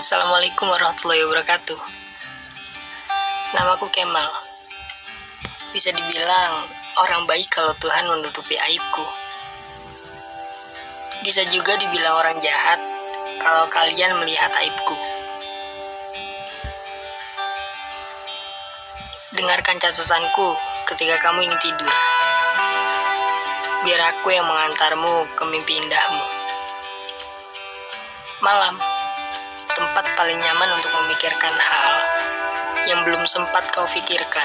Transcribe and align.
Assalamualaikum 0.00 0.64
warahmatullahi 0.64 1.20
wabarakatuh. 1.28 1.76
Namaku 3.52 3.92
Kemal. 3.92 4.32
Bisa 5.76 5.92
dibilang 5.92 6.54
orang 7.04 7.28
baik 7.28 7.52
kalau 7.52 7.76
Tuhan 7.76 8.08
menutupi 8.08 8.56
aibku. 8.56 9.04
Bisa 11.20 11.44
juga 11.52 11.76
dibilang 11.76 12.16
orang 12.16 12.32
jahat 12.40 12.80
kalau 13.44 13.68
kalian 13.68 14.16
melihat 14.24 14.48
aibku. 14.64 14.96
Dengarkan 19.36 19.76
catatanku 19.84 20.48
ketika 20.96 21.20
kamu 21.28 21.44
ingin 21.44 21.60
tidur. 21.60 21.92
Biar 23.84 24.00
aku 24.16 24.32
yang 24.32 24.48
mengantarmu 24.48 25.28
ke 25.36 25.44
mimpi 25.44 25.76
indahmu. 25.76 26.24
Malam, 28.40 28.80
tempat 29.80 30.12
paling 30.12 30.36
nyaman 30.36 30.76
untuk 30.76 30.92
memikirkan 30.92 31.56
hal 31.56 31.94
yang 32.84 33.00
belum 33.00 33.24
sempat 33.24 33.64
kau 33.72 33.88
pikirkan. 33.88 34.44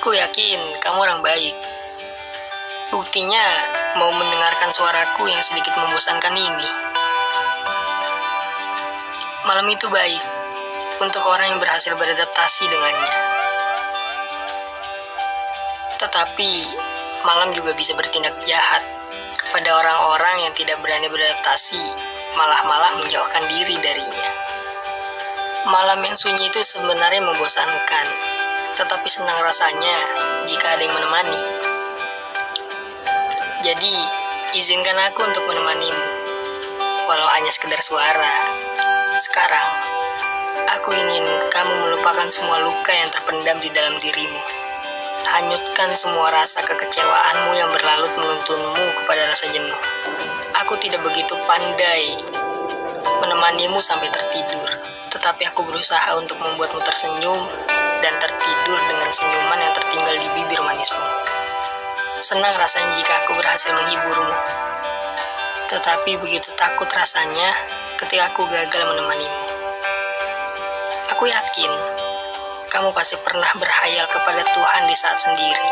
Ku 0.00 0.16
yakin 0.16 0.56
kamu 0.80 0.98
orang 1.04 1.20
baik. 1.20 1.52
Buktinya 2.88 3.44
mau 4.00 4.08
mendengarkan 4.08 4.72
suaraku 4.72 5.28
yang 5.28 5.44
sedikit 5.44 5.76
membosankan 5.76 6.32
ini. 6.32 6.68
Malam 9.44 9.68
itu 9.68 9.84
baik 9.92 10.24
untuk 11.04 11.20
orang 11.28 11.52
yang 11.52 11.60
berhasil 11.60 11.92
beradaptasi 11.92 12.72
dengannya. 12.72 13.14
Tetapi 16.00 16.52
malam 17.28 17.52
juga 17.52 17.76
bisa 17.76 17.92
bertindak 17.92 18.32
jahat 18.48 18.97
kepada 19.48 19.80
orang-orang 19.80 20.44
yang 20.44 20.52
tidak 20.52 20.76
berani 20.84 21.08
beradaptasi, 21.08 21.80
malah-malah 22.36 23.00
menjauhkan 23.00 23.48
diri 23.48 23.80
darinya. 23.80 24.28
Malam 25.72 26.04
yang 26.04 26.12
sunyi 26.20 26.52
itu 26.52 26.60
sebenarnya 26.60 27.24
membosankan, 27.24 28.06
tetapi 28.76 29.08
senang 29.08 29.40
rasanya 29.40 29.96
jika 30.44 30.76
ada 30.76 30.84
yang 30.84 30.92
menemani. 30.92 31.42
Jadi, 33.64 33.96
izinkan 34.52 35.00
aku 35.08 35.24
untuk 35.24 35.48
menemanimu, 35.48 36.04
walau 37.08 37.28
hanya 37.40 37.48
sekedar 37.48 37.80
suara. 37.80 38.36
Sekarang, 39.16 39.68
aku 40.76 40.92
ingin 40.92 41.24
kamu 41.48 41.72
melupakan 41.88 42.28
semua 42.28 42.60
luka 42.68 42.92
yang 42.92 43.08
terpendam 43.08 43.56
di 43.64 43.72
dalam 43.72 43.96
dirimu 43.96 44.67
hanyutkan 45.28 45.92
semua 45.92 46.32
rasa 46.32 46.64
kekecewaanmu 46.64 47.52
yang 47.52 47.68
berlalut 47.68 48.12
menuntunmu 48.16 48.84
kepada 49.02 49.28
rasa 49.28 49.44
jenuh. 49.52 49.76
Aku 50.64 50.80
tidak 50.80 51.04
begitu 51.04 51.36
pandai 51.44 52.16
menemanimu 53.20 53.78
sampai 53.84 54.08
tertidur, 54.08 54.68
tetapi 55.12 55.44
aku 55.52 55.68
berusaha 55.68 56.16
untuk 56.16 56.40
membuatmu 56.40 56.80
tersenyum 56.80 57.40
dan 58.00 58.14
tertidur 58.16 58.78
dengan 58.88 59.10
senyuman 59.12 59.58
yang 59.60 59.74
tertinggal 59.76 60.16
di 60.16 60.28
bibir 60.32 60.60
manismu. 60.64 61.06
Senang 62.24 62.54
rasanya 62.56 62.96
jika 62.96 63.12
aku 63.22 63.36
berhasil 63.36 63.70
menghiburmu, 63.76 64.34
tetapi 65.68 66.18
begitu 66.18 66.50
takut 66.56 66.88
rasanya 66.90 67.52
ketika 68.00 68.32
aku 68.32 68.48
gagal 68.48 68.82
menemanimu. 68.90 69.38
Aku 71.14 71.28
yakin 71.28 71.70
kamu 72.68 72.92
pasti 72.92 73.16
pernah 73.24 73.48
berhayal 73.56 74.04
kepada 74.12 74.44
Tuhan 74.52 74.82
di 74.84 74.96
saat 74.96 75.16
sendiri, 75.16 75.68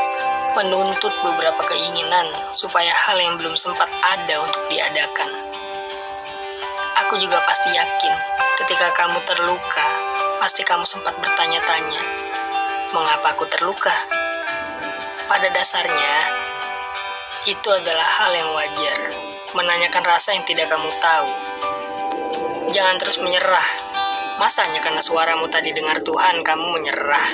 menuntut 0.57 1.13
beberapa 1.21 1.61
keinginan 1.69 2.27
supaya 2.57 2.89
hal 2.89 3.21
yang 3.21 3.37
belum 3.37 3.53
sempat 3.55 3.89
ada 3.93 4.41
untuk 4.41 4.63
diadakan. 4.73 5.31
Aku 7.07 7.21
juga 7.21 7.39
pasti 7.45 7.69
yakin, 7.77 8.15
ketika 8.65 8.89
kamu 8.97 9.21
terluka, 9.29 9.87
pasti 10.41 10.65
kamu 10.65 10.89
sempat 10.89 11.13
bertanya-tanya, 11.21 12.03
mengapa 12.97 13.37
aku 13.37 13.45
terluka? 13.53 13.93
Pada 15.29 15.53
dasarnya, 15.53 16.15
itu 17.47 17.69
adalah 17.69 18.09
hal 18.09 18.33
yang 18.33 18.51
wajar, 18.57 18.99
menanyakan 19.53 20.05
rasa 20.09 20.33
yang 20.35 20.43
tidak 20.49 20.73
kamu 20.73 20.91
tahu. 20.99 21.31
Jangan 22.73 22.97
terus 22.99 23.23
menyerah 23.23 23.86
Masanya 24.37 24.85
karena 24.85 25.01
suaramu 25.01 25.49
tadi 25.49 25.73
dengar 25.73 26.05
Tuhan, 26.05 26.45
kamu 26.45 26.67
menyerah. 26.77 27.29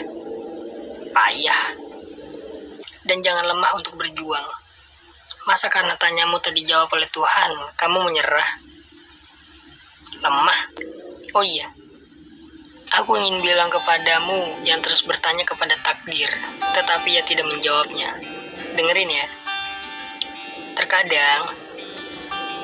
Payah. 1.11 1.63
Dan 3.03 3.19
jangan 3.27 3.51
lemah 3.51 3.75
untuk 3.75 3.99
berjuang. 3.99 4.47
Masa 5.43 5.67
karena 5.67 5.99
tanyamu 5.99 6.39
tadi 6.39 6.63
jawab 6.63 6.87
oleh 6.95 7.11
Tuhan, 7.11 7.51
kamu 7.75 7.99
menyerah? 8.07 8.49
Lemah? 10.23 10.59
Oh 11.35 11.43
iya. 11.43 11.67
Aku 13.03 13.19
ingin 13.19 13.43
bilang 13.43 13.67
kepadamu 13.67 14.63
yang 14.63 14.79
terus 14.79 15.03
bertanya 15.03 15.43
kepada 15.43 15.75
takdir, 15.83 16.31
tetapi 16.77 17.19
ia 17.19 17.27
tidak 17.27 17.51
menjawabnya. 17.51 18.15
Dengerin 18.79 19.11
ya. 19.11 19.27
Terkadang, 20.79 21.51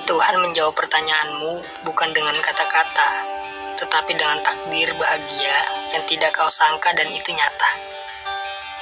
Tuhan 0.06 0.36
menjawab 0.38 0.78
pertanyaanmu 0.78 1.82
bukan 1.82 2.10
dengan 2.14 2.38
kata-kata, 2.38 3.37
tetapi 3.78 4.10
dengan 4.18 4.42
takdir 4.42 4.90
bahagia 4.98 5.56
yang 5.94 6.02
tidak 6.10 6.34
kau 6.34 6.50
sangka 6.50 6.90
dan 6.98 7.06
itu 7.14 7.30
nyata. 7.30 7.70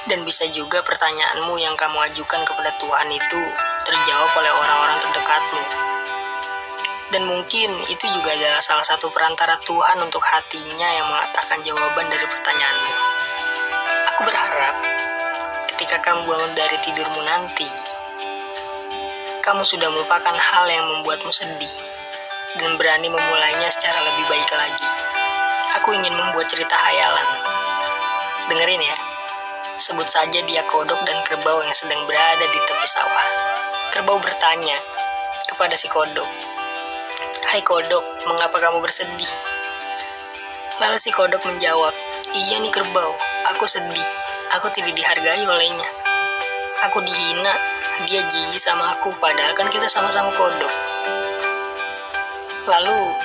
Dan 0.09 0.25
bisa 0.25 0.49
juga 0.49 0.81
pertanyaanmu 0.81 1.53
yang 1.61 1.77
kamu 1.77 2.01
ajukan 2.09 2.41
kepada 2.41 2.73
Tuhan 2.81 3.09
itu 3.13 3.41
terjawab 3.85 4.31
oleh 4.41 4.51
orang-orang 4.57 4.97
terdekatmu. 4.97 5.63
Dan 7.13 7.23
mungkin 7.29 7.69
itu 7.87 8.05
juga 8.09 8.35
adalah 8.35 8.59
salah 8.59 8.83
satu 8.83 9.13
perantara 9.13 9.55
Tuhan 9.61 10.01
untuk 10.01 10.23
hatinya 10.25 10.89
yang 10.91 11.07
mengatakan 11.07 11.61
jawaban 11.61 12.09
dari 12.09 12.25
pertanyaanmu. 12.25 12.93
Aku 14.15 14.21
berharap 14.25 14.75
ketika 15.75 16.01
kamu 16.01 16.25
bangun 16.25 16.51
dari 16.57 16.77
tidurmu 16.81 17.21
nanti, 17.21 17.69
kamu 19.45 19.63
sudah 19.63 19.87
melupakan 19.93 20.35
hal 20.35 20.65
yang 20.67 20.83
membuatmu 20.89 21.31
sedih 21.31 21.96
dan 22.57 22.75
berani 22.75 23.07
memulainya 23.07 23.69
secara 23.69 24.01
lebih 24.01 24.25
baik 24.27 24.49
lagi. 24.53 24.87
Aku 25.81 25.93
ingin 25.93 26.13
membuat 26.17 26.49
cerita 26.49 26.73
hayalan. 26.73 27.27
Dengerin 28.49 28.81
ya. 28.81 28.97
Sebut 29.77 30.09
saja 30.09 30.41
dia 30.43 30.65
kodok 30.65 30.97
dan 31.05 31.21
kerbau 31.29 31.61
yang 31.61 31.73
sedang 31.73 32.01
berada 32.09 32.45
di 32.49 32.59
tepi 32.65 32.87
sawah. 32.89 33.27
Kerbau 33.93 34.17
bertanya 34.17 34.77
kepada 35.53 35.77
si 35.77 35.85
kodok, 35.85 36.25
Hai 37.47 37.63
kodok, 37.63 38.03
mengapa 38.27 38.59
kamu 38.59 38.83
bersedih? 38.83 39.31
Lalu 40.83 40.99
si 40.99 41.15
kodok 41.15 41.39
menjawab, 41.47 41.95
Iya 42.35 42.59
nih 42.59 42.75
kerbau, 42.75 43.15
aku 43.55 43.63
sedih. 43.71 44.03
Aku 44.59 44.67
tidak 44.75 44.91
dihargai 44.91 45.47
olehnya. 45.47 45.87
Aku 46.91 46.99
dihina, 47.07 47.53
dia 48.03 48.19
jijik 48.27 48.59
sama 48.59 48.91
aku, 48.91 49.15
padahal 49.23 49.55
kan 49.55 49.71
kita 49.71 49.87
sama-sama 49.87 50.27
kodok. 50.35 50.73
Lalu 52.67 53.15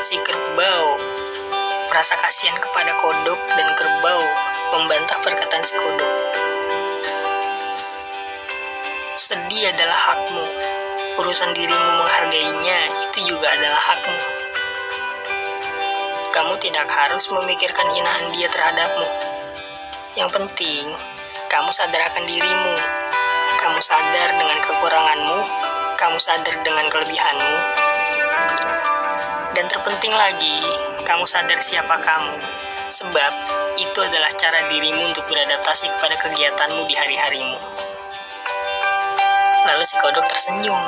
si 0.00 0.16
kerbau 0.24 0.96
merasa 1.92 2.16
kasihan 2.24 2.56
kepada 2.56 2.96
kodok 3.04 3.36
dan 3.52 3.68
kerbau 3.76 4.24
membantah 4.72 5.20
perkataan 5.20 5.60
si 5.60 5.76
kodok. 5.76 6.12
Sedih 9.20 9.76
adalah 9.76 9.92
hakmu. 9.92 10.44
Urusan 11.20 11.52
dirimu 11.52 12.00
menghargainya 12.00 12.78
itu 13.04 13.28
juga 13.28 13.52
adalah 13.52 13.82
hakmu. 13.92 14.20
Kamu 16.32 16.56
tidak 16.64 16.88
harus 16.88 17.28
memikirkan 17.28 17.92
hinaan 17.92 18.40
dia 18.40 18.48
terhadapmu. 18.48 19.04
Yang 20.16 20.32
penting, 20.32 20.88
kamu 21.52 21.68
sadar 21.76 22.08
akan 22.08 22.24
dirimu. 22.24 22.72
Kamu 23.60 23.84
sadar 23.84 24.32
dengan 24.40 24.58
kekuranganmu 24.64 25.70
kamu 26.00 26.16
sadar 26.16 26.56
dengan 26.64 26.88
kelebihanmu. 26.88 27.54
Dan 29.52 29.68
terpenting 29.68 30.16
lagi, 30.16 30.64
kamu 31.04 31.28
sadar 31.28 31.60
siapa 31.60 32.00
kamu. 32.00 32.40
Sebab 32.88 33.32
itu 33.76 33.98
adalah 34.00 34.32
cara 34.40 34.64
dirimu 34.72 35.12
untuk 35.12 35.28
beradaptasi 35.28 35.92
kepada 35.92 36.16
kegiatanmu 36.24 36.88
di 36.88 36.96
hari-harimu. 36.96 37.58
Lalu 39.68 39.84
si 39.84 39.94
kodok 40.00 40.24
tersenyum 40.24 40.80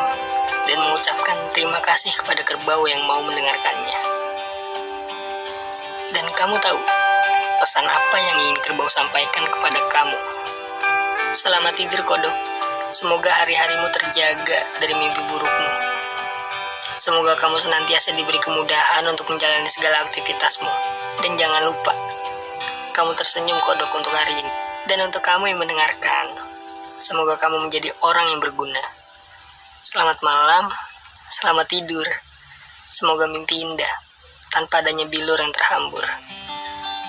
dan 0.64 0.78
mengucapkan 0.80 1.36
terima 1.52 1.76
kasih 1.84 2.10
kepada 2.24 2.40
kerbau 2.48 2.88
yang 2.88 3.04
mau 3.04 3.20
mendengarkannya. 3.20 3.98
Dan 6.16 6.24
kamu 6.32 6.56
tahu 6.56 6.80
pesan 7.60 7.84
apa 7.84 8.16
yang 8.16 8.36
ingin 8.48 8.58
kerbau 8.64 8.88
sampaikan 8.88 9.44
kepada 9.44 9.80
kamu. 9.92 10.18
Selamat 11.36 11.76
tidur 11.76 12.00
kodok. 12.08 12.51
Semoga 12.92 13.32
hari-harimu 13.32 13.88
terjaga 13.88 14.58
dari 14.76 14.92
mimpi 14.92 15.20
burukmu. 15.32 15.70
Semoga 17.00 17.34
kamu 17.40 17.56
senantiasa 17.56 18.12
diberi 18.12 18.36
kemudahan 18.38 19.08
untuk 19.08 19.32
menjalani 19.32 19.66
segala 19.72 20.04
aktivitasmu. 20.04 20.68
Dan 21.24 21.40
jangan 21.40 21.72
lupa, 21.72 21.96
kamu 22.92 23.16
tersenyum 23.16 23.56
kodok 23.64 23.90
untuk 23.96 24.12
hari 24.12 24.36
ini. 24.36 24.52
Dan 24.92 25.08
untuk 25.08 25.24
kamu 25.24 25.50
yang 25.50 25.58
mendengarkan, 25.58 26.36
semoga 27.00 27.40
kamu 27.40 27.64
menjadi 27.64 27.88
orang 28.04 28.28
yang 28.36 28.44
berguna. 28.44 28.82
Selamat 29.82 30.20
malam, 30.20 30.68
Selamat 31.32 31.64
tidur. 31.64 32.04
Semoga 32.92 33.24
mimpi 33.24 33.64
indah, 33.64 33.88
tanpa 34.52 34.84
adanya 34.84 35.08
bilur 35.08 35.40
yang 35.40 35.48
terhambur. 35.48 36.04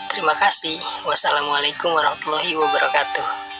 Terima 0.07 0.31
kasih. 0.31 0.79
Wassalamualaikum 1.03 1.91
warahmatullahi 1.91 2.55
wabarakatuh. 2.55 3.52